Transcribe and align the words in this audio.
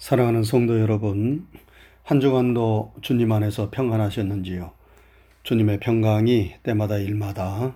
사랑하는 0.00 0.44
성도 0.44 0.80
여러분, 0.80 1.46
한 2.04 2.20
주간도 2.20 2.94
주님 3.02 3.32
안에서 3.32 3.68
평안하셨는지요? 3.70 4.72
주님의 5.42 5.78
평강이 5.80 6.54
때마다 6.62 6.96
일마다 6.96 7.74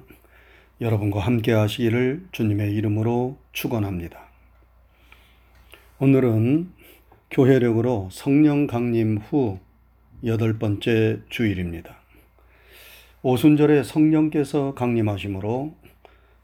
여러분과 0.80 1.20
함께 1.20 1.52
하시기를 1.52 2.28
주님의 2.32 2.72
이름으로 2.72 3.36
축원합니다. 3.52 4.18
오늘은 5.98 6.70
교회력으로 7.30 8.08
성령 8.10 8.66
강림 8.66 9.18
후 9.18 9.58
여덟 10.24 10.58
번째 10.58 11.20
주일입니다. 11.28 11.94
오순절에 13.20 13.82
성령께서 13.82 14.72
강림하심으로 14.72 15.74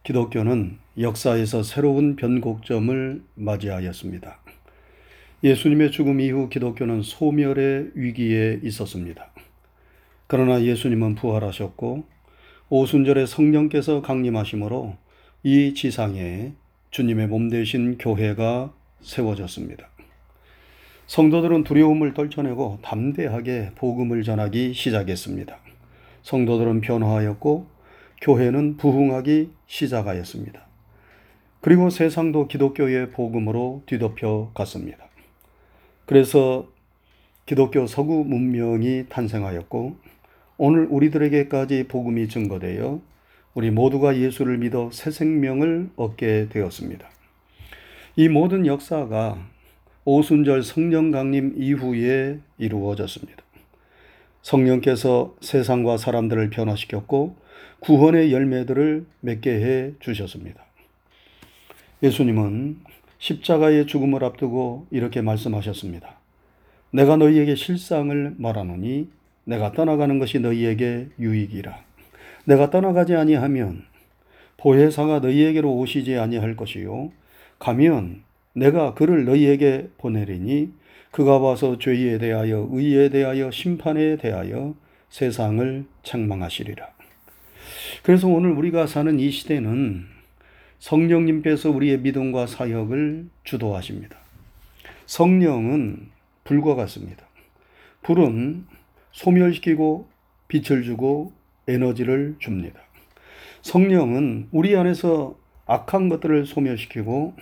기독교는 0.03 0.77
역사에서 0.99 1.63
새로운 1.63 2.17
변곡점을 2.17 3.23
맞이하였습니다. 3.35 4.40
예수님의 5.43 5.91
죽음 5.91 6.21
이후 6.21 6.51
기독교는 6.51 7.01
소멸의 7.01 7.93
위기에 7.95 8.61
있었습니다. 8.63 9.31
그러나 10.27 10.63
예수님은 10.63 11.15
부활하셨고 11.15 12.05
오순절에 12.69 13.25
성령께서 13.25 14.03
강림하심으로 14.03 14.97
이 15.43 15.73
지상에 15.75 16.53
주님의 16.91 17.29
몸 17.29 17.49
되신 17.49 17.97
교회가 17.97 18.73
세워졌습니다. 19.01 19.89
성도들은 21.07 21.65
두려움을 21.65 22.13
떨쳐내고 22.15 22.81
담대하게 22.83 23.73
복음을 23.77 24.23
전하기 24.23 24.75
시작했습니다. 24.75 25.59
성도들은 26.23 26.83
변화하였고 26.83 27.67
교회는 28.21 28.77
부흥하기 28.77 29.51
시작하였습니다. 29.67 30.67
그리고 31.61 31.91
세상도 31.91 32.47
기독교의 32.47 33.11
복음으로 33.11 33.83
뒤덮여 33.87 34.53
갔습니다. 34.55 35.10
그래서 36.11 36.67
기독교 37.47 37.87
서구 37.87 38.25
문명이 38.25 39.05
탄생하였고 39.11 39.97
오늘 40.57 40.89
우리들에게까지 40.91 41.85
복음이 41.87 42.27
증거되어 42.27 43.01
우리 43.55 43.71
모두가 43.71 44.17
예수를 44.17 44.59
믿어 44.59 44.91
새 44.91 45.13
생명을 45.13 45.91
얻게 45.95 46.49
되었습니다. 46.49 47.09
이 48.17 48.29
모든 48.29 48.67
역사가 48.67 49.39
오순절 50.05 50.65
성령 50.65 51.13
강림 51.13 51.55
이후에 51.57 52.41
이루어졌습니다. 52.59 53.45
성령께서 54.43 55.37
세상과 55.41 55.97
사람들을 55.97 56.51
변화시켰고 56.51 57.37
구원의 57.79 58.33
열매들을 58.33 59.07
맺게 59.21 59.51
해 59.53 59.93
주셨습니다. 60.01 60.61
예수님은 62.03 62.81
십자가의 63.21 63.87
죽음을 63.87 64.25
앞두고 64.25 64.87
이렇게 64.91 65.21
말씀하셨습니다. 65.21 66.17
내가 66.91 67.17
너희에게 67.17 67.55
실상을 67.55 68.35
말하노니 68.37 69.09
내가 69.45 69.73
떠나가는 69.73 70.19
것이 70.19 70.41
너희에게 70.41 71.09
유익이라. 71.19 71.79
내가 72.45 72.71
떠나가지 72.71 73.15
아니하면 73.15 73.85
보혜사가 74.57 75.21
너희에게로 75.21 75.73
오시지 75.77 76.17
아니할 76.17 76.57
것이요 76.57 77.13
가면 77.59 78.23
내가 78.55 78.95
그를 78.95 79.25
너희에게 79.25 79.89
보내리니 79.99 80.73
그가 81.11 81.39
와서 81.39 81.79
죄에 81.79 82.19
대하여 82.19 82.69
의에 82.73 83.11
대하여 83.11 83.51
심판에 83.51 84.17
대하여 84.17 84.75
세상을 85.11 85.85
책망하시리라. 86.03 86.89
그래서 88.03 88.29
오늘 88.29 88.51
우리가 88.53 88.87
사는 88.87 89.19
이 89.19 89.31
시대는 89.31 90.07
성령님께서 90.81 91.71
우리의 91.71 92.01
믿음과 92.01 92.47
사역을 92.47 93.29
주도하십니다. 93.45 94.17
성령은 95.07 96.09
불과 96.45 96.75
같습니다. 96.75 97.25
불은 98.03 98.65
소멸시키고 99.13 100.09
빛을 100.49 100.83
주고 100.83 101.33
에너지를 101.69 102.37
줍니다. 102.39 102.81
성령은 103.63 104.49
우리 104.51 104.75
안에서 104.75 105.39
악한 105.67 106.09
것들을 106.09 106.47
소멸시키고 106.47 107.35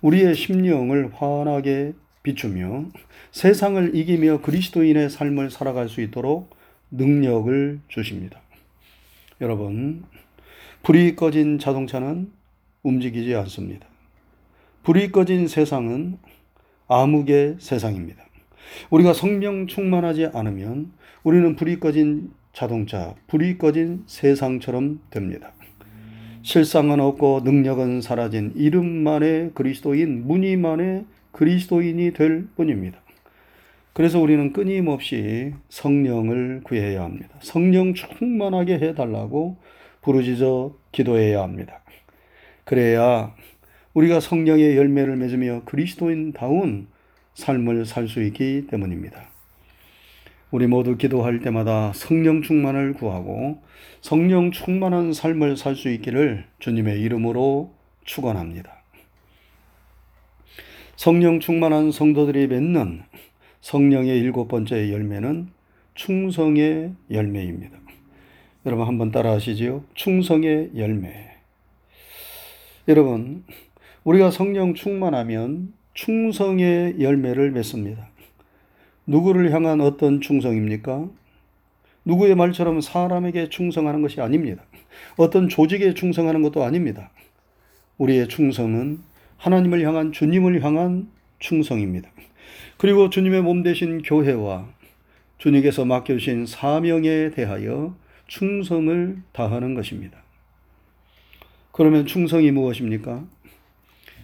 우리의 0.00 0.34
심령을 0.34 1.12
환하게 1.12 1.92
비추며 2.22 2.86
세상을 3.32 3.94
이기며 3.94 4.40
그리스도인의 4.42 5.10
삶을 5.10 5.50
살아갈 5.50 5.88
수 5.88 6.00
있도록 6.00 6.54
능력을 6.90 7.80
주십니다. 7.88 8.40
여러분, 9.40 10.04
불이 10.82 11.16
꺼진 11.16 11.58
자동차는 11.58 12.35
움직이지 12.86 13.34
않습니다. 13.34 13.86
불이 14.84 15.10
꺼진 15.10 15.48
세상은 15.48 16.18
암흑의 16.86 17.56
세상입니다. 17.58 18.24
우리가 18.90 19.12
성령 19.12 19.66
충만하지 19.66 20.26
않으면 20.32 20.92
우리는 21.24 21.56
불이 21.56 21.80
꺼진 21.80 22.30
자동차, 22.52 23.14
불이 23.26 23.58
꺼진 23.58 24.04
세상처럼 24.06 25.00
됩니다. 25.10 25.52
실상은 26.42 27.00
없고 27.00 27.40
능력은 27.44 28.00
사라진 28.00 28.52
이름만의 28.54 29.50
그리스도인, 29.54 30.28
무늬만의 30.28 31.04
그리스도인이 31.32 32.12
될 32.12 32.46
뿐입니다. 32.56 33.00
그래서 33.92 34.20
우리는 34.20 34.52
끊임없이 34.52 35.54
성령을 35.68 36.60
구해야 36.62 37.02
합니다. 37.02 37.30
성령 37.40 37.94
충만하게 37.94 38.74
해달라고 38.74 39.56
부르짖어 40.02 40.76
기도해야 40.92 41.42
합니다. 41.42 41.80
그래야 42.66 43.32
우리가 43.94 44.18
성령의 44.18 44.76
열매를 44.76 45.16
맺으며 45.16 45.62
그리스도인다운 45.66 46.88
삶을 47.34 47.86
살 47.86 48.08
수 48.08 48.20
있기 48.24 48.66
때문입니다. 48.68 49.28
우리 50.50 50.66
모두 50.66 50.96
기도할 50.96 51.38
때마다 51.40 51.92
성령 51.94 52.42
충만을 52.42 52.94
구하고 52.94 53.62
성령 54.00 54.50
충만한 54.50 55.12
삶을 55.12 55.56
살 55.56 55.76
수 55.76 55.88
있기를 55.90 56.44
주님의 56.58 57.00
이름으로 57.02 57.72
축원합니다. 58.04 58.82
성령 60.96 61.38
충만한 61.38 61.92
성도들이 61.92 62.48
맺는 62.48 63.02
성령의 63.60 64.18
일곱 64.18 64.48
번째 64.48 64.90
열매는 64.92 65.50
충성의 65.94 66.94
열매입니다. 67.12 67.78
여러분 68.66 68.88
한번 68.88 69.12
따라 69.12 69.32
하시지요. 69.32 69.84
충성의 69.94 70.72
열매. 70.76 71.35
여러분, 72.88 73.42
우리가 74.04 74.30
성령 74.30 74.74
충만하면 74.74 75.72
충성의 75.94 77.00
열매를 77.00 77.50
맺습니다. 77.50 78.06
누구를 79.06 79.52
향한 79.52 79.80
어떤 79.80 80.20
충성입니까? 80.20 81.08
누구의 82.04 82.36
말처럼 82.36 82.80
사람에게 82.80 83.48
충성하는 83.48 84.02
것이 84.02 84.20
아닙니다. 84.20 84.62
어떤 85.16 85.48
조직에 85.48 85.94
충성하는 85.94 86.42
것도 86.42 86.62
아닙니다. 86.62 87.10
우리의 87.98 88.28
충성은 88.28 89.00
하나님을 89.36 89.84
향한 89.84 90.12
주님을 90.12 90.62
향한 90.62 91.08
충성입니다. 91.40 92.08
그리고 92.76 93.10
주님의 93.10 93.42
몸 93.42 93.64
되신 93.64 94.02
교회와 94.02 94.68
주님께서 95.38 95.84
맡겨주신 95.84 96.46
사명에 96.46 97.30
대하여 97.30 97.96
충성을 98.28 99.16
다하는 99.32 99.74
것입니다. 99.74 100.25
그러면 101.76 102.06
충성이 102.06 102.52
무엇입니까? 102.52 103.26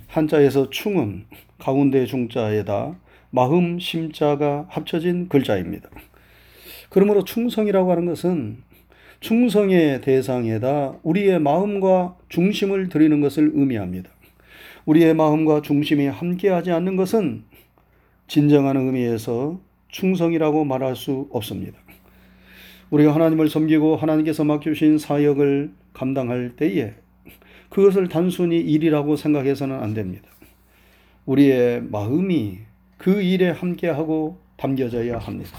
한자에서 0.06 0.70
충은 0.70 1.26
가운데 1.58 2.06
중자에다 2.06 2.96
마음 3.28 3.78
심자가 3.78 4.64
합쳐진 4.70 5.28
글자입니다. 5.28 5.90
그러므로 6.88 7.24
충성이라고 7.24 7.90
하는 7.90 8.06
것은 8.06 8.62
충성의 9.20 10.00
대상에다 10.00 10.94
우리의 11.02 11.40
마음과 11.40 12.16
중심을 12.30 12.88
드리는 12.88 13.20
것을 13.20 13.50
의미합니다. 13.52 14.08
우리의 14.86 15.12
마음과 15.12 15.60
중심이 15.60 16.06
함께하지 16.06 16.70
않는 16.70 16.96
것은 16.96 17.44
진정한 18.28 18.78
의미에서 18.78 19.60
충성이라고 19.88 20.64
말할 20.64 20.96
수 20.96 21.28
없습니다. 21.30 21.78
우리가 22.88 23.14
하나님을 23.14 23.50
섬기고 23.50 23.96
하나님께서 23.96 24.42
맡겨주신 24.42 24.96
사역을 24.96 25.72
감당할 25.92 26.56
때에 26.56 26.94
그것을 27.72 28.08
단순히 28.08 28.60
일이라고 28.60 29.16
생각해서는 29.16 29.80
안 29.80 29.94
됩니다. 29.94 30.28
우리의 31.24 31.82
마음이 31.82 32.58
그 32.98 33.22
일에 33.22 33.48
함께하고 33.50 34.38
담겨져야 34.58 35.18
합니다. 35.18 35.50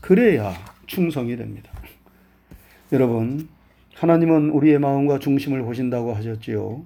그래야 0.00 0.54
충성이 0.86 1.36
됩니다. 1.36 1.72
여러분, 2.92 3.48
하나님은 3.94 4.50
우리의 4.50 4.78
마음과 4.78 5.18
중심을 5.18 5.62
보신다고 5.62 6.14
하셨지요. 6.14 6.84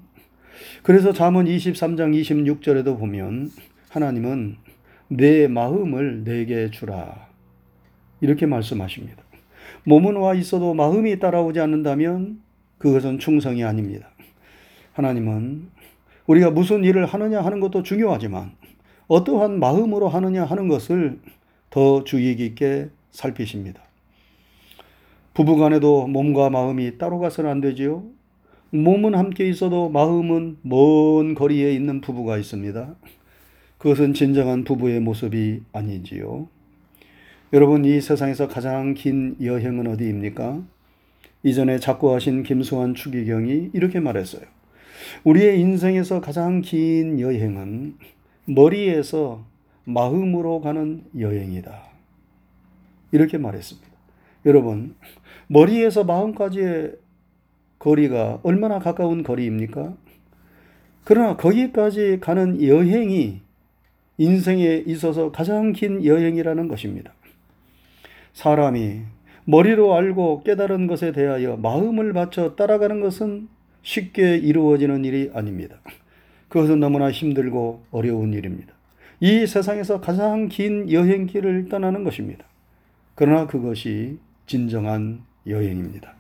그래서 0.83 1.13
잠언 1.13 1.45
23장 1.45 2.19
26절에도 2.19 2.99
보면 2.99 3.51
하나님은 3.91 4.57
내 5.09 5.47
마음을 5.47 6.25
내게 6.25 6.71
주라. 6.71 7.29
이렇게 8.21 8.47
말씀하십니다. 8.47 9.23
몸은 9.85 10.17
와 10.17 10.35
있어도 10.35 10.73
마음이 10.73 11.19
따라오지 11.19 11.61
않는다면 11.61 12.41
그것은 12.79 13.19
충성이 13.19 13.63
아닙니다. 13.63 14.14
하나님은 14.95 15.69
우리가 16.27 16.51
무슨 16.51 16.85
일을 16.85 17.07
하느냐 17.07 17.43
하는 17.43 17.61
것도 17.61 17.83
중요하지만 17.83 18.53
어떠한 19.09 19.61
마음으로 19.61 20.09
하느냐 20.09 20.45
하는 20.45 20.69
것을 20.69 21.19
더 21.71 22.05
주의 22.05 22.35
깊게 22.37 22.89
살피십니다. 23.11 23.83
부부 25.35 25.57
간에도 25.57 26.07
몸과 26.07 26.49
마음이 26.49 26.97
따로 26.97 27.19
가서는 27.19 27.51
안 27.51 27.61
되지요. 27.61 28.05
몸은 28.71 29.15
함께 29.15 29.49
있어도 29.49 29.89
마음은 29.91 30.59
먼 30.63 31.35
거리에 31.35 31.73
있는 31.73 32.01
부부가 32.01 32.39
있습니다. 32.39 32.95
그것은 33.79 34.15
진정한 34.15 34.65
부부의 34.65 35.01
모습이 35.01 35.63
아니지요. 35.73 36.49
여러분, 37.53 37.85
이 37.85 38.01
세상에서 38.01 38.49
가장 38.49 38.95
긴 38.95 39.37
여행은 39.43 39.87
어디입니까? 39.89 40.63
이전에 41.43 41.79
작고하신 41.79 42.43
김수환 42.43 42.95
추기경이 42.95 43.71
이렇게 43.75 44.01
말했어요. 44.01 44.43
우리의 45.25 45.61
인생에서 45.61 46.21
가장 46.21 46.61
긴 46.61 47.21
여행은 47.21 47.97
머리에서 48.47 49.45
마음으로 49.85 50.61
가는 50.61 51.05
여행이다. 51.19 51.83
이렇게 53.13 53.39
말했습니다. 53.39 53.89
여러분, 54.47 54.95
머리에서 55.47 56.05
마음까지의 56.05 56.97
거리가 57.79 58.41
얼마나 58.43 58.79
가까운 58.79 59.23
거리입니까? 59.23 59.95
그러나 61.05 61.37
거기까지 61.37 62.19
가는 62.21 62.63
여행이 62.63 63.41
인생에 64.17 64.85
있어서 64.87 65.33
가장 65.33 65.73
긴 65.73 66.05
여행이라는 66.05 66.69
것입니다. 66.69 67.13
사람이 68.33 69.03
머리로 69.45 69.95
알고 69.95 70.43
깨달은 70.45 70.87
것에 70.87 71.13
대하여 71.13 71.57
마음을 71.57 72.13
바쳐 72.13 72.55
따라가는 72.57 73.01
것은 73.01 73.49
쉽게 73.85 74.37
이루어지는 74.39 75.05
일이 75.05 75.31
아닙니다. 75.33 75.77
그것은 76.49 76.81
너무나 76.81 77.11
힘들고 77.11 77.85
어려운 77.93 78.33
일입니다. 78.33 78.75
이 79.21 79.47
세상에서 79.47 80.01
가장 80.01 80.49
긴 80.49 80.91
여행길을 80.91 81.69
떠나는 81.69 82.03
것입니다. 82.03 82.45
그러나 83.15 83.47
그것이 83.47 84.19
진정한 84.47 85.23
여행입니다. 85.47 86.15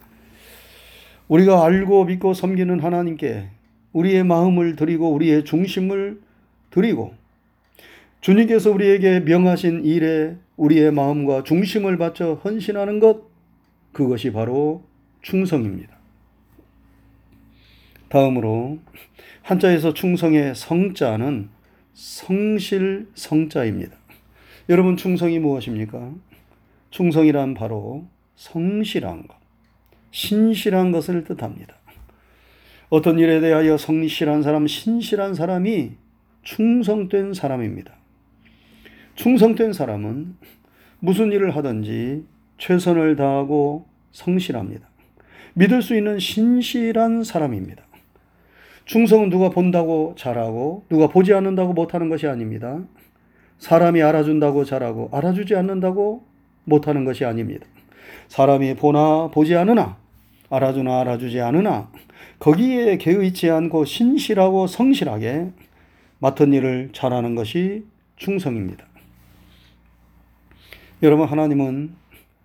우리가 1.28 1.64
알고 1.64 2.04
믿고 2.04 2.34
섬기는 2.34 2.80
하나님께 2.80 3.48
우리의 3.92 4.24
마음을 4.24 4.76
드리고 4.76 5.12
우리의 5.12 5.44
중심을 5.44 6.20
드리고 6.70 7.14
주님께서 8.20 8.70
우리에게 8.70 9.20
명하신 9.20 9.84
일에 9.84 10.36
우리의 10.56 10.92
마음과 10.92 11.44
중심을 11.44 11.98
바쳐 11.98 12.34
헌신하는 12.34 13.00
것, 13.00 13.22
그것이 13.92 14.32
바로 14.32 14.82
충성입니다. 15.22 15.93
다음으로 18.14 18.78
한자에서 19.42 19.92
충성의 19.92 20.54
성자는 20.54 21.48
성실 21.94 23.08
성자입니다. 23.16 23.96
여러분 24.68 24.96
충성이 24.96 25.40
무엇입니까? 25.40 26.12
충성이란 26.90 27.54
바로 27.54 28.06
성실한 28.36 29.26
것, 29.26 29.36
신실한 30.12 30.92
것을 30.92 31.24
뜻합니다. 31.24 31.74
어떤 32.88 33.18
일에 33.18 33.40
대하여 33.40 33.76
성실한 33.76 34.44
사람, 34.44 34.68
신실한 34.68 35.34
사람이 35.34 35.94
충성된 36.44 37.34
사람입니다. 37.34 37.96
충성된 39.16 39.72
사람은 39.72 40.36
무슨 41.00 41.32
일을 41.32 41.56
하든지 41.56 42.24
최선을 42.58 43.16
다하고 43.16 43.88
성실합니다. 44.12 44.88
믿을 45.54 45.82
수 45.82 45.96
있는 45.96 46.20
신실한 46.20 47.24
사람입니다. 47.24 47.82
충성은 48.84 49.30
누가 49.30 49.50
본다고 49.50 50.14
잘하고 50.16 50.84
누가 50.88 51.06
보지 51.06 51.32
않는다고 51.32 51.72
못하는 51.72 52.08
것이 52.08 52.26
아닙니다. 52.26 52.80
사람이 53.58 54.02
알아준다고 54.02 54.64
잘하고 54.64 55.08
알아주지 55.12 55.54
않는다고 55.56 56.24
못하는 56.64 57.04
것이 57.04 57.24
아닙니다. 57.24 57.66
사람이 58.28 58.74
보나 58.74 59.28
보지 59.28 59.54
않으나 59.54 59.96
알아주나 60.50 61.00
알아주지 61.00 61.40
않으나 61.40 61.90
거기에 62.38 62.98
개의치 62.98 63.50
않고 63.50 63.84
신실하고 63.84 64.66
성실하게 64.66 65.50
맡은 66.18 66.52
일을 66.52 66.90
잘하는 66.92 67.34
것이 67.34 67.84
충성입니다. 68.16 68.84
여러분, 71.02 71.26
하나님은 71.28 71.94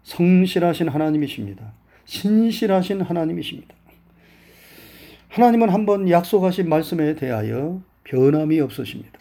성실하신 0.04 0.90
하나님이십니다. 0.90 1.72
신실하신 2.06 3.02
하나님이십니다. 3.02 3.76
하나님은 5.40 5.70
한번 5.70 6.10
약속하신 6.10 6.68
말씀에 6.68 7.16
대하여 7.16 7.82
변함이 8.04 8.60
없으십니다. 8.60 9.18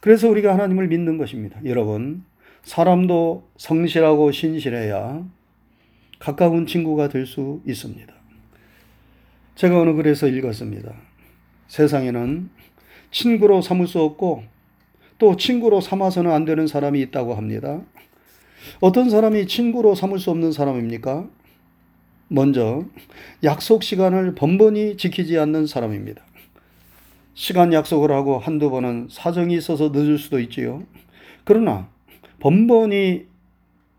그래서 0.00 0.28
우리가 0.28 0.52
하나님을 0.52 0.88
믿는 0.88 1.16
것입니다. 1.16 1.58
여러분, 1.64 2.22
사람도 2.64 3.48
성실하고 3.56 4.30
신실해야 4.30 5.24
가까운 6.18 6.66
친구가 6.66 7.08
될 7.08 7.24
수 7.24 7.62
있습니다. 7.66 8.12
제가 9.54 9.80
어느 9.80 9.94
글에서 9.94 10.28
읽었습니다. 10.28 10.92
세상에는 11.68 12.50
친구로 13.10 13.62
삼을 13.62 13.86
수 13.86 14.00
없고 14.02 14.44
또 15.16 15.36
친구로 15.36 15.80
삼아서는 15.80 16.30
안 16.30 16.44
되는 16.44 16.66
사람이 16.66 17.00
있다고 17.00 17.34
합니다. 17.34 17.80
어떤 18.80 19.08
사람이 19.08 19.46
친구로 19.46 19.94
삼을 19.94 20.18
수 20.18 20.30
없는 20.30 20.52
사람입니까? 20.52 21.26
먼저 22.32 22.84
약속 23.42 23.82
시간을 23.82 24.36
번번이 24.36 24.96
지키지 24.96 25.36
않는 25.36 25.66
사람입니다. 25.66 26.22
시간 27.34 27.72
약속을 27.72 28.12
하고 28.12 28.38
한두 28.38 28.70
번은 28.70 29.08
사정이 29.10 29.54
있어서 29.56 29.88
늦을 29.88 30.16
수도 30.16 30.38
있지요. 30.38 30.84
그러나 31.42 31.88
번번이 32.38 33.26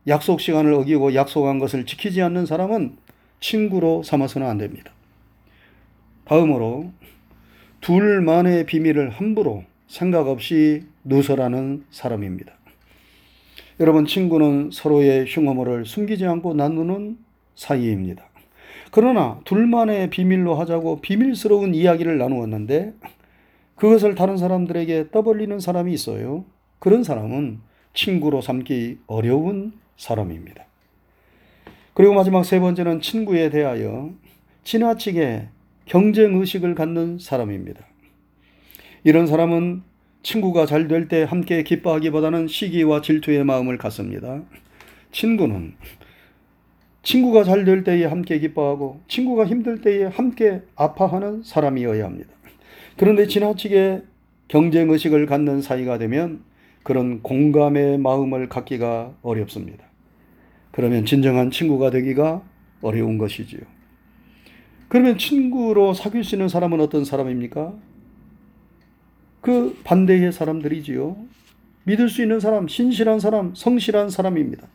약속 0.08 0.40
시간을 0.40 0.74
어기고 0.74 1.14
약속한 1.14 1.60
것을 1.60 1.86
지키지 1.86 2.22
않는 2.22 2.46
사람은 2.46 2.96
친구로 3.42 4.02
삼아서는 4.04 4.48
안 4.48 4.58
됩니다. 4.58 4.94
다음으로 6.24 6.94
둘만의 7.82 8.66
비밀을 8.66 9.10
함부로 9.10 9.66
생각 9.88 10.28
없이 10.28 10.84
누설하는 11.04 11.84
사람입니다. 11.92 12.54
여러분, 13.82 14.06
친구는 14.06 14.70
서로의 14.72 15.26
흉어모를 15.28 15.86
숨기지 15.86 16.26
않고 16.26 16.54
나누는 16.54 17.18
사이입니다. 17.56 18.24
그러나 18.92 19.40
둘만의 19.46 20.10
비밀로 20.10 20.56
하자고 20.56 21.02
비밀스러운 21.02 21.74
이야기를 21.74 22.18
나누었는데 22.18 22.94
그것을 23.76 24.16
다른 24.16 24.38
사람들에게 24.38 25.12
떠벌리는 25.12 25.60
사람이 25.60 25.94
있어요. 25.94 26.46
그런 26.80 27.04
사람은 27.04 27.60
친구로 27.94 28.42
삼기 28.42 29.00
어려운 29.08 29.74
사람입니다. 29.98 30.66
그리고 31.94 32.14
마지막 32.14 32.44
세 32.44 32.60
번째는 32.60 33.02
친구에 33.02 33.50
대하여 33.50 34.12
지나치게 34.64 35.48
경쟁 35.86 36.36
의식을 36.40 36.76
갖는 36.76 37.18
사람입니다. 37.20 37.82
이런 39.04 39.28
사람은 39.28 39.84
친구가 40.24 40.66
잘 40.68 40.88
될 40.88 41.08
때 41.08 41.24
함께 41.24 41.64
기뻐하기보다는 41.64 42.48
시기와 42.48 43.02
질투의 43.02 43.44
마음을 43.44 43.78
갖습니다. 43.78 44.44
친구는 45.12 45.74
친구가 47.04 47.44
잘 47.44 47.66
될 47.66 47.84
때에 47.84 48.06
함께 48.06 48.40
기뻐하고 48.40 49.02
친구가 49.08 49.46
힘들 49.46 49.82
때에 49.82 50.06
함께 50.06 50.62
아파하는 50.76 51.44
사람이어야 51.44 52.06
합니다. 52.06 52.30
그런데 52.98 53.26
지나치게 53.28 54.04
경쟁 54.48 54.92
의식을 54.92 55.26
갖는 55.26 55.62
사이가 55.62 55.98
되면 55.98 56.44
그런 56.84 57.22
공감의 57.22 57.98
마음을 57.98 58.50
갖기가 58.50 59.14
어렵습니다. 59.22 59.86
그러면 60.72 61.06
진정한 61.06 61.52
친구가 61.52 61.90
되기가 61.92 62.44
어려운 62.82 63.18
것이지요. 63.18 63.62
그러면 64.88 65.18
친구로 65.18 65.94
사귈 65.94 66.24
수 66.24 66.36
있는 66.36 66.50
사람은 66.50 66.82
어떤 66.82 67.06
사람입니까? 67.06 67.74
그 69.42 69.80
반대의 69.84 70.32
사람들이지요. 70.32 71.18
믿을 71.84 72.10
수 72.10 72.22
있는 72.22 72.40
사람, 72.40 72.68
신실한 72.68 73.20
사람, 73.20 73.56
성실한 73.56 74.10
사람입니다. 74.10 74.68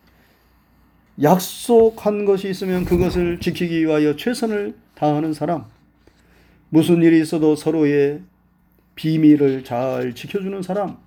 약속한 1.21 2.25
것이 2.25 2.49
있으면 2.49 2.85
그것을 2.85 3.39
지키기 3.39 3.85
위하여 3.85 4.15
최선을 4.15 4.75
다하는 4.95 5.33
사람. 5.33 5.65
무슨 6.69 7.01
일이 7.01 7.19
있어도 7.21 7.55
서로의 7.55 8.21
비밀을 8.95 9.63
잘 9.63 10.13
지켜주는 10.13 10.61
사람. 10.61 10.97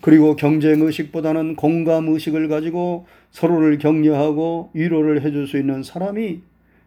그리고 0.00 0.36
경쟁 0.36 0.82
의식보다는 0.82 1.56
공감 1.56 2.08
의식을 2.08 2.48
가지고 2.48 3.06
서로를 3.30 3.78
격려하고 3.78 4.70
위로를 4.74 5.22
해줄 5.22 5.46
수 5.46 5.58
있는 5.58 5.82
사람이 5.82 6.40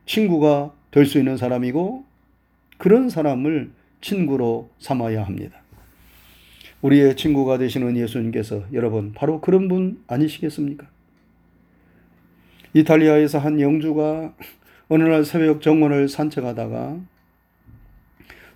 친구가 0.06 0.74
될 0.92 1.06
수 1.06 1.18
있는 1.18 1.38
사람이고 1.38 2.06
그런 2.78 3.10
사람을 3.10 3.72
친구로 4.02 4.70
삼아야 4.80 5.24
합니다. 5.24 5.62
우리의 6.82 7.16
친구가 7.16 7.58
되시는 7.58 7.98
예수님께서 7.98 8.64
여러분 8.74 9.14
바로 9.14 9.42
그런 9.42 9.68
분 9.68 10.04
아니시겠습니까? 10.08 10.88
이탈리아에서 12.80 13.40
한 13.40 13.60
영주가 13.60 14.34
어느 14.88 15.04
날 15.04 15.26
새벽 15.26 15.62
정원을 15.62 16.08
산책하다가 16.10 16.98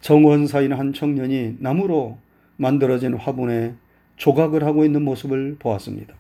정원사인 0.02 0.74
한 0.74 0.94
청년이 0.94 1.58
나무로 1.60 2.18
만들어진 2.58 3.14
화분에 3.16 3.74
조각을 4.18 4.64
하고 4.64 4.86
있는 4.86 5.02
모습을 5.04 5.56
보았습니다. 5.60 6.14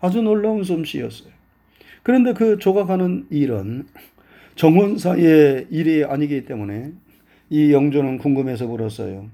아주 0.00 0.20
놀라운 0.22 0.62
솜씨였어요. 0.62 1.30
그런데 2.02 2.32
그 2.34 2.58
조각하는 2.58 3.26
일은 3.30 3.86
정원사의 4.54 5.68
일이 5.70 6.04
아니기 6.04 6.44
때문에 6.44 6.92
이 7.50 7.72
영조는 7.72 8.18
궁금해서 8.18 8.66
물었어요. 8.66 9.26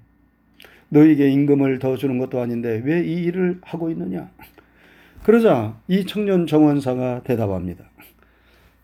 너에게 0.88 1.30
임금을 1.30 1.80
더 1.80 1.96
주는 1.96 2.18
것도 2.18 2.40
아닌데 2.40 2.80
왜 2.84 3.02
이 3.04 3.24
일을 3.24 3.58
하고 3.62 3.90
있느냐? 3.90 4.30
그러자 5.24 5.80
이 5.88 6.04
청년 6.04 6.46
정원사가 6.46 7.22
대답합니다. 7.22 7.82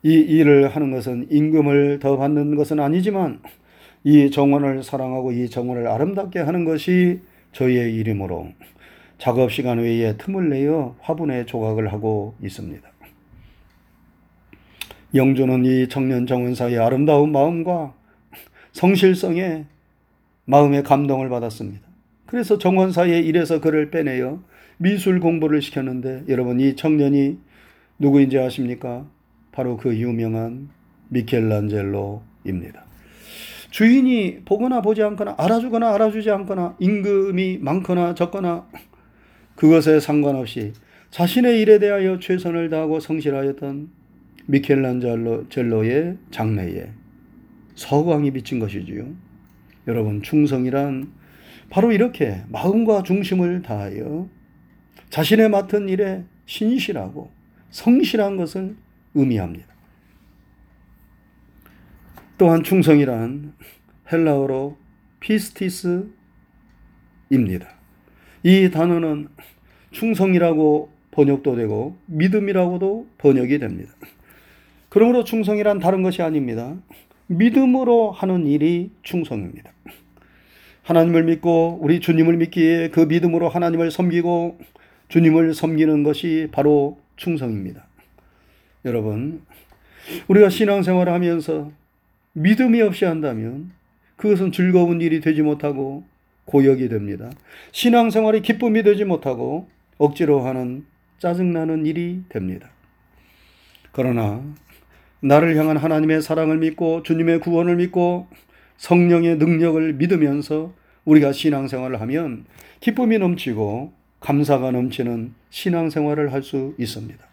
이 0.02 0.14
일을 0.14 0.75
하는 0.75 0.90
것은 0.90 1.26
임금을 1.30 1.99
더 1.99 2.16
받는 2.16 2.56
것은 2.56 2.80
아니지만 2.80 3.42
이 4.04 4.30
정원을 4.30 4.82
사랑하고 4.82 5.32
이 5.32 5.50
정원을 5.50 5.87
아름답게 5.87 6.38
하는 6.38 6.64
것이 6.64 7.20
저희의 7.52 7.94
일이므로 7.94 8.49
작업 9.18 9.52
시간 9.52 9.80
외에 9.80 10.16
틈을 10.16 10.49
내어 10.49 10.97
화분에 11.00 11.44
조각을 11.44 11.92
하고 11.92 12.35
있습니다. 12.42 12.88
영조는 15.14 15.66
이 15.66 15.88
청년 15.88 16.26
정원사의 16.26 16.78
아름다운 16.78 17.32
마음과 17.32 17.92
성실성에 18.73 19.66
마음의 20.47 20.85
감동을 20.85 21.28
받았습니다. 21.28 21.87
그래서 22.25 22.56
정원사의 22.56 23.26
일에서 23.26 23.61
그를 23.61 23.90
빼내어 23.90 24.42
미술 24.82 25.20
공부를 25.20 25.60
시켰는데 25.60 26.25
여러분 26.28 26.58
이 26.58 26.75
청년이 26.75 27.38
누구인지 27.99 28.38
아십니까? 28.38 29.06
바로 29.52 29.76
그 29.76 29.94
유명한 29.94 30.70
미켈란젤로입니다. 31.10 32.87
주인이 33.70 34.40
보거나 34.46 34.80
보지 34.80 35.02
않거나 35.02 35.34
알아주거나 35.37 35.94
알아주지 35.94 36.30
않거나 36.30 36.76
임금이 36.78 37.58
많거나 37.58 38.14
적거나 38.14 38.68
그것에 39.54 40.00
상관없이 40.00 40.72
자신의 41.10 41.60
일에 41.60 41.78
대하여 41.78 42.18
최선을 42.18 42.70
다하고 42.70 43.00
성실하였던 43.00 43.90
미켈란젤로의 44.46 46.16
장래에 46.30 46.88
서광이 47.75 48.30
비친 48.30 48.58
것이지요. 48.58 49.08
여러분 49.88 50.22
충성이란 50.22 51.12
바로 51.68 51.92
이렇게 51.92 52.40
마음과 52.49 53.02
중심을 53.02 53.60
다하여 53.60 54.39
자신의 55.11 55.50
맡은 55.50 55.88
일에 55.88 56.25
신실하고 56.47 57.31
성실한 57.71 58.37
것을 58.37 58.76
의미합니다. 59.14 59.67
또한 62.38 62.62
충성이란 62.62 63.52
헬라어로 64.11 64.76
피스티스입니다. 65.21 66.11
이 68.43 68.71
단어는 68.71 69.29
충성이라고 69.90 70.90
번역도 71.11 71.57
되고 71.57 71.99
믿음이라고도 72.07 73.09
번역이 73.19 73.59
됩니다. 73.59 73.93
그러므로 74.88 75.25
충성이란 75.25 75.81
다른 75.81 76.02
것이 76.02 76.23
아닙니다. 76.23 76.76
믿음으로 77.26 78.12
하는 78.12 78.47
일이 78.47 78.90
충성입니다. 79.02 79.71
하나님을 80.83 81.25
믿고 81.25 81.79
우리 81.83 82.00
주님을 82.00 82.37
믿기에 82.38 82.90
그 82.90 83.00
믿음으로 83.00 83.49
하나님을 83.49 83.90
섬기고 83.90 84.59
주님을 85.11 85.55
섬기는 85.55 86.02
것이 86.02 86.49
바로 86.52 86.99
충성입니다. 87.17 87.85
여러분, 88.85 89.43
우리가 90.29 90.49
신앙생활을 90.49 91.12
하면서 91.12 91.71
믿음이 92.33 92.81
없이 92.81 93.05
한다면 93.05 93.73
그것은 94.17 94.52
즐거운 94.52 95.00
일이 95.00 95.21
되지 95.21 95.43
못하고 95.43 96.05
고역이 96.45 96.88
됩니다. 96.88 97.31
신앙생활이 97.73 98.43
기쁨이 98.43 98.83
되지 98.83 99.05
못하고 99.05 99.69
억지로 99.99 100.40
하는 100.40 100.87
짜증나는 101.19 101.87
일이 101.87 102.23
됩니다. 102.29 102.71
그러나 103.93 104.43
나를 105.21 105.57
향한 105.57 105.76
하나님의 105.76 106.23
사랑을 106.23 106.59
믿고 106.59 107.02
주님의 107.02 107.40
구원을 107.40 107.76
믿고 107.76 108.29
성령의 108.76 109.37
능력을 109.37 109.93
믿으면서 109.95 110.73
우리가 111.05 111.33
신앙생활을 111.33 112.00
하면 112.00 112.47
기쁨이 112.79 113.19
넘치고 113.19 114.00
감사가 114.21 114.71
넘치는 114.71 115.35
신앙생활을 115.50 116.33
할 116.33 116.43
수 116.43 116.75
있습니다. 116.79 117.25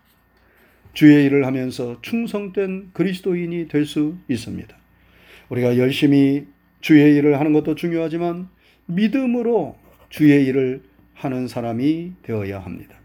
주의 0.94 1.26
일을 1.26 1.46
하면서 1.46 1.98
충성된 2.02 2.90
그리스도인이 2.94 3.68
될 3.68 3.86
수 3.86 4.16
있습니다. 4.28 4.76
우리가 5.50 5.78
열심히 5.78 6.48
주의 6.82 7.16
일을 7.16 7.40
하는 7.40 7.54
것도 7.54 7.76
중요하지만 7.76 8.50
믿음으로 8.86 9.76
주의 10.10 10.46
일을 10.46 10.82
하는 11.14 11.48
사람이 11.48 12.14
되어야 12.24 12.60
합니다. 12.60 12.96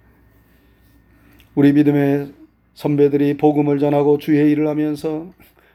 우리 1.54 1.72
믿음의 1.72 2.32
선배들이 2.74 3.36
복음을 3.36 3.78
전하고 3.78 4.18
주의 4.18 4.50
일을 4.52 4.68
하면서 4.68 5.32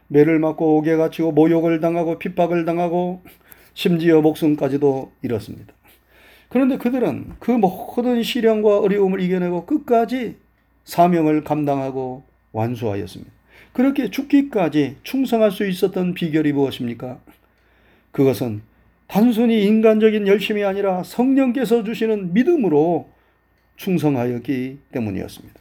매를 0.08 0.38
맞고 0.38 0.78
옥에 0.78 0.96
갇히고 0.96 1.32
모욕을 1.32 1.80
당하고 1.80 2.18
핍박을 2.18 2.64
당하고 2.64 3.22
심지어 3.74 4.20
목숨까지도 4.20 5.12
잃었습니다. 5.22 5.74
그런데 6.48 6.78
그들은 6.78 7.34
그 7.38 7.50
모든 7.50 8.22
시련과 8.22 8.80
어려움을 8.80 9.20
이겨내고 9.20 9.66
끝까지 9.66 10.36
사명을 10.84 11.44
감당하고 11.44 12.24
완수하였습니다. 12.52 13.30
그렇게 13.72 14.10
죽기까지 14.10 14.96
충성할 15.02 15.50
수 15.50 15.66
있었던 15.66 16.14
비결이 16.14 16.52
무엇입니까? 16.52 17.20
그것은 18.12 18.62
단순히 19.06 19.64
인간적인 19.64 20.26
열심이 20.26 20.64
아니라 20.64 21.02
성령께서 21.02 21.84
주시는 21.84 22.32
믿음으로 22.32 23.08
충성하였기 23.76 24.78
때문이었습니다. 24.90 25.60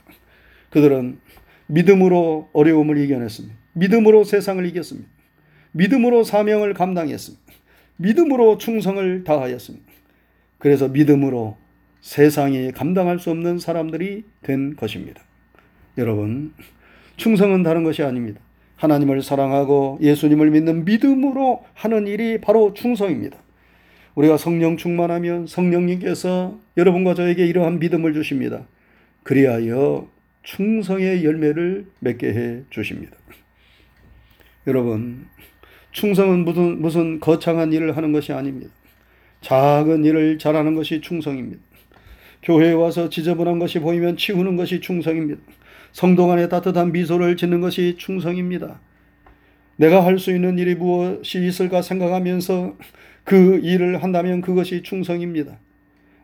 그들은 0.69 1.19
믿음으로 1.67 2.49
어려움을 2.53 2.97
이겨냈습니다. 2.97 3.55
믿음으로 3.73 4.23
세상을 4.23 4.65
이겼습니다. 4.65 5.09
믿음으로 5.73 6.23
사명을 6.23 6.73
감당했습니다. 6.73 7.45
믿음으로 7.97 8.57
충성을 8.57 9.23
다하였습니다. 9.23 9.85
그래서 10.57 10.87
믿음으로 10.87 11.57
세상이 12.01 12.71
감당할 12.71 13.19
수 13.19 13.31
없는 13.31 13.59
사람들이 13.59 14.23
된 14.43 14.75
것입니다. 14.75 15.21
여러분, 15.97 16.53
충성은 17.17 17.63
다른 17.63 17.83
것이 17.83 18.03
아닙니다. 18.03 18.39
하나님을 18.75 19.23
사랑하고 19.23 19.97
예수님을 20.01 20.51
믿는 20.51 20.85
믿음으로 20.85 21.65
하는 21.73 22.07
일이 22.07 22.39
바로 22.39 22.73
충성입니다. 22.73 23.37
우리가 24.15 24.37
성령 24.37 24.77
충만하면 24.77 25.47
성령님께서 25.47 26.59
여러분과 26.75 27.13
저에게 27.13 27.45
이러한 27.45 27.79
믿음을 27.79 28.13
주십니다. 28.13 28.67
그리하여 29.23 30.07
충성의 30.43 31.25
열매를 31.25 31.87
맺게 31.99 32.33
해 32.33 32.61
주십니다. 32.69 33.15
여러분, 34.65 35.27
충성은 35.91 36.45
무슨, 36.45 36.81
무슨 36.81 37.19
거창한 37.19 37.73
일을 37.73 37.97
하는 37.97 38.11
것이 38.11 38.31
아닙니다. 38.33 38.71
작은 39.41 40.03
일을 40.03 40.37
잘하는 40.39 40.75
것이 40.75 41.01
충성입니다. 41.01 41.61
교회에 42.43 42.71
와서 42.73 43.09
지저분한 43.09 43.59
것이 43.59 43.79
보이면 43.79 44.17
치우는 44.17 44.55
것이 44.55 44.79
충성입니다. 44.79 45.41
성도 45.91 46.27
간에 46.27 46.47
따뜻한 46.49 46.91
미소를 46.91 47.37
짓는 47.37 47.61
것이 47.61 47.95
충성입니다. 47.97 48.79
내가 49.77 50.03
할 50.05 50.17
수 50.19 50.31
있는 50.31 50.57
일이 50.57 50.75
무엇이 50.75 51.45
있을까 51.45 51.81
생각하면서 51.81 52.75
그 53.23 53.59
일을 53.63 54.01
한다면 54.03 54.41
그것이 54.41 54.81
충성입니다. 54.83 55.59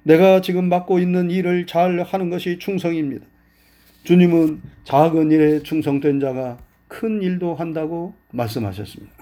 내가 0.03 0.41
지금 0.41 0.70
맡고 0.70 1.00
있는 1.00 1.29
일을 1.29 1.65
잘 1.65 2.01
하는 2.01 2.29
것이 2.29 2.60
충성입니다. 2.60 3.25
주님은 4.03 4.62
작은 4.84 5.32
일에 5.32 5.62
충성된 5.63 6.20
자가 6.20 6.58
큰 6.88 7.22
일도 7.22 7.55
한다고 7.55 8.13
말씀하셨습니다. 8.32 9.13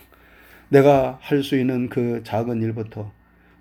내가 0.70 1.20
할 1.22 1.44
수 1.44 1.58
있는 1.58 1.90
그 1.90 2.22
작은 2.24 2.62
일부터 2.62 3.12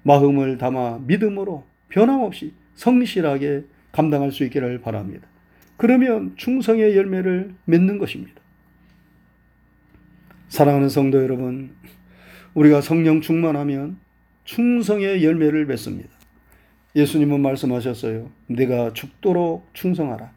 마음을 0.02 0.58
담아 0.58 1.00
믿음으로 1.06 1.64
변함없이 1.88 2.52
성실하게 2.74 3.64
감당할 3.92 4.32
수 4.32 4.44
있기를 4.44 4.80
바랍니다. 4.80 5.26
그러면 5.76 6.34
충성의 6.36 6.96
열매를 6.96 7.54
맺는 7.64 7.98
것입니다. 7.98 8.40
사랑하는 10.48 10.88
성도 10.88 11.22
여러분, 11.22 11.74
우리가 12.54 12.80
성령 12.80 13.20
충만하면 13.20 13.98
충성의 14.44 15.24
열매를 15.24 15.66
맺습니다. 15.66 16.10
예수님은 16.96 17.40
말씀하셨어요. 17.40 18.30
내가 18.48 18.92
죽도록 18.92 19.68
충성하라. 19.74 20.32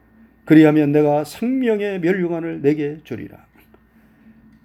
그리하면 0.45 0.91
내가 0.91 1.23
생명의 1.23 1.99
멸류관을 1.99 2.61
내게 2.61 2.99
주리라. 3.03 3.45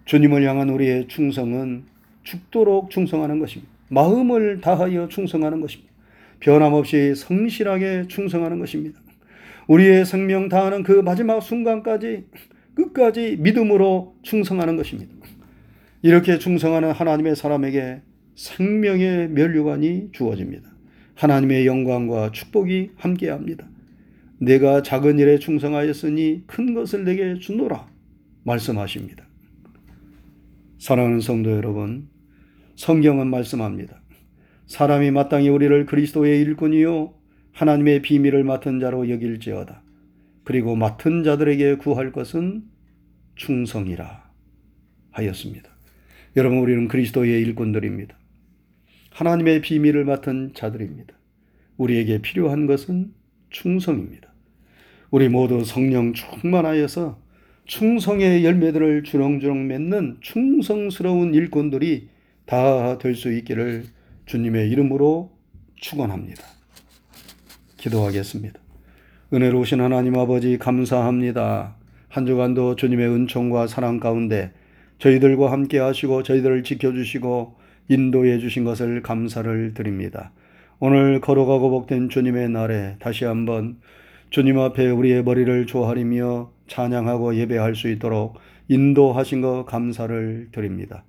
주님을 0.04 0.46
향한 0.46 0.68
우리의 0.70 1.08
충성은 1.08 1.84
죽도록 2.24 2.90
충성하는 2.90 3.38
것입니다. 3.38 3.77
마음을 3.88 4.60
다하여 4.60 5.08
충성하는 5.08 5.60
것입니다. 5.60 5.92
변함없이 6.40 7.14
성실하게 7.14 8.04
충성하는 8.08 8.58
것입니다. 8.58 9.00
우리의 9.66 10.04
생명 10.06 10.48
다하는 10.48 10.82
그 10.82 10.92
마지막 10.92 11.40
순간까지 11.40 12.26
끝까지 12.74 13.36
믿음으로 13.40 14.16
충성하는 14.22 14.76
것입니다. 14.76 15.12
이렇게 16.02 16.38
충성하는 16.38 16.92
하나님의 16.92 17.34
사람에게 17.34 18.02
생명의 18.36 19.28
멸류관이 19.30 20.10
주어집니다. 20.12 20.70
하나님의 21.16 21.66
영광과 21.66 22.30
축복이 22.30 22.92
함께합니다. 22.96 23.68
내가 24.38 24.82
작은 24.82 25.18
일에 25.18 25.38
충성하였으니 25.38 26.44
큰 26.46 26.74
것을 26.74 27.04
내게 27.04 27.34
주노라 27.40 27.88
말씀하십니다. 28.44 29.26
사랑하는 30.78 31.20
성도 31.20 31.50
여러분, 31.50 32.08
성경은 32.78 33.26
말씀합니다. 33.26 34.00
사람이 34.66 35.10
마땅히 35.10 35.48
우리를 35.48 35.84
그리스도의 35.86 36.40
일꾼이요 36.42 37.12
하나님의 37.50 38.02
비밀을 38.02 38.44
맡은 38.44 38.78
자로 38.78 39.10
여길지어다. 39.10 39.82
그리고 40.44 40.76
맡은 40.76 41.24
자들에게 41.24 41.74
구할 41.78 42.12
것은 42.12 42.62
충성이라 43.34 44.30
하였습니다. 45.10 45.68
여러분 46.36 46.58
우리는 46.58 46.86
그리스도의 46.86 47.42
일꾼들입니다. 47.42 48.16
하나님의 49.10 49.60
비밀을 49.60 50.04
맡은 50.04 50.52
자들입니다. 50.54 51.14
우리에게 51.78 52.22
필요한 52.22 52.68
것은 52.68 53.12
충성입니다. 53.50 54.32
우리 55.10 55.28
모두 55.28 55.64
성령 55.64 56.12
충만하여서 56.12 57.20
충성의 57.64 58.44
열매들을 58.44 59.02
주렁주렁 59.02 59.66
맺는 59.66 60.18
충성스러운 60.20 61.34
일꾼들이 61.34 62.17
다 62.48 62.96
될 62.96 63.14
수 63.14 63.30
있기를 63.30 63.84
주님의 64.24 64.70
이름으로 64.70 65.30
축원합니다. 65.76 66.42
기도하겠습니다. 67.76 68.58
은혜로우신 69.34 69.82
하나님 69.82 70.16
아버지 70.16 70.56
감사합니다. 70.56 71.76
한 72.08 72.24
주간도 72.24 72.76
주님의 72.76 73.06
은총과 73.06 73.66
사랑 73.66 74.00
가운데 74.00 74.52
저희들과 74.98 75.52
함께 75.52 75.78
하시고 75.78 76.22
저희들을 76.22 76.64
지켜주시고 76.64 77.56
인도해 77.90 78.38
주신 78.38 78.64
것을 78.64 79.02
감사를 79.02 79.74
드립니다. 79.74 80.32
오늘 80.78 81.20
걸어가고 81.20 81.68
복된 81.68 82.08
주님의 82.08 82.48
날에 82.48 82.96
다시 82.98 83.26
한번 83.26 83.76
주님 84.30 84.58
앞에 84.58 84.88
우리의 84.88 85.22
머리를 85.22 85.66
조아리며 85.66 86.50
찬양하고 86.66 87.36
예배할 87.36 87.74
수 87.76 87.90
있도록 87.90 88.38
인도하신 88.68 89.42
것 89.42 89.66
감사를 89.66 90.48
드립니다. 90.50 91.04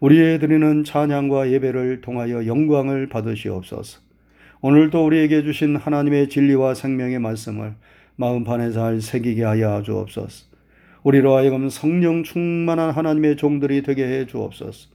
우리의 0.00 0.38
드리는 0.38 0.82
찬양과 0.82 1.50
예배를 1.50 2.00
통하여 2.00 2.46
영광을 2.46 3.08
받으시옵소서. 3.08 4.00
오늘도 4.62 5.04
우리에게 5.04 5.42
주신 5.42 5.76
하나님의 5.76 6.30
진리와 6.30 6.74
생명의 6.74 7.18
말씀을 7.18 7.74
마음판에 8.16 8.72
잘 8.72 9.00
새기게 9.02 9.44
하여 9.44 9.82
주옵소서. 9.82 10.46
우리로 11.02 11.34
하여금 11.36 11.68
성령 11.68 12.22
충만한 12.22 12.90
하나님의 12.90 13.36
종들이 13.36 13.82
되게 13.82 14.04
해 14.04 14.26
주옵소서. 14.26 14.88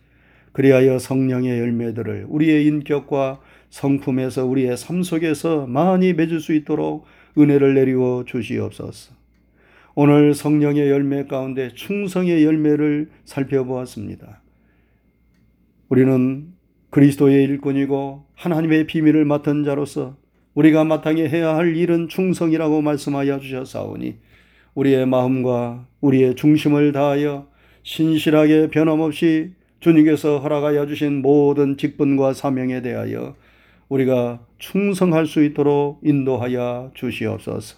그리하여 0.53 0.97
성령의 0.97 1.59
열매들을 1.59 2.25
우리의 2.27 2.65
인격과 2.65 3.41
성품에서 3.69 4.45
우리의 4.45 4.77
삶 4.77 5.03
속에서 5.03 5.67
많이 5.67 6.13
맺을 6.13 6.39
수 6.39 6.53
있도록 6.53 7.05
은혜를 7.37 7.75
내리워 7.75 8.23
주시옵소서. 8.25 9.13
오늘 9.93 10.33
성령의 10.33 10.89
열매 10.89 11.25
가운데 11.25 11.69
충성의 11.73 12.43
열매를 12.43 13.09
살펴보았습니다. 13.25 14.44
우리는 15.95 16.47
그리스도의 16.89 17.45
일꾼이고 17.45 18.25
하나님의 18.35 18.85
비밀을 18.85 19.23
맡은 19.23 19.63
자로서 19.63 20.17
우리가 20.53 20.83
마땅히 20.83 21.25
해야 21.25 21.55
할 21.55 21.77
일은 21.77 22.09
충성이라고 22.09 22.81
말씀하여 22.81 23.39
주셨사오니 23.39 24.17
우리의 24.73 25.05
마음과 25.05 25.87
우리의 26.01 26.35
중심을 26.35 26.91
다하여 26.91 27.47
신실하게 27.83 28.71
변함없이 28.71 29.53
주님께서 29.79 30.39
허락하여 30.39 30.85
주신 30.85 31.21
모든 31.21 31.77
직분과 31.77 32.33
사명에 32.33 32.81
대하여 32.81 33.37
우리가 33.87 34.41
충성할 34.57 35.27
수 35.27 35.45
있도록 35.45 36.01
인도하여 36.03 36.91
주시옵소서. 36.93 37.77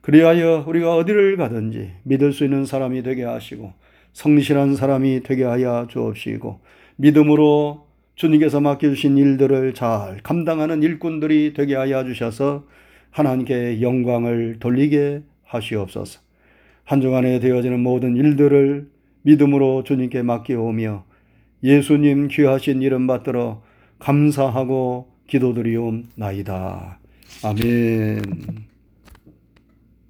그리하여 0.00 0.64
우리가 0.66 0.96
어디를 0.96 1.36
가든지 1.36 1.92
믿을 2.02 2.32
수 2.32 2.42
있는 2.42 2.64
사람이 2.64 3.04
되게 3.04 3.22
하시고 3.22 3.72
성실한 4.14 4.74
사람이 4.74 5.22
되게 5.22 5.44
하여 5.44 5.86
주옵시고 5.88 6.79
믿음으로 7.00 7.86
주님께서 8.14 8.60
맡겨주신 8.60 9.16
일들을 9.16 9.72
잘 9.72 10.18
감당하는 10.22 10.82
일꾼들이 10.82 11.54
되게 11.54 11.74
하여 11.74 12.04
주셔서 12.04 12.64
하나님께 13.10 13.80
영광을 13.80 14.58
돌리게 14.60 15.22
하시옵소서. 15.44 16.20
한 16.84 17.00
주간에 17.00 17.40
되어지는 17.40 17.80
모든 17.80 18.16
일들을 18.16 18.88
믿음으로 19.22 19.84
주님께 19.84 20.22
맡겨오며 20.22 21.04
예수님 21.62 22.28
귀하신 22.28 22.82
이름 22.82 23.06
받들어 23.06 23.62
감사하고 23.98 25.08
기도드리옵나이다. 25.26 26.98
아멘. 27.44 28.69